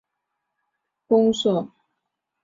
[0.03, 0.07] 大寮区
[1.05, 1.71] 公所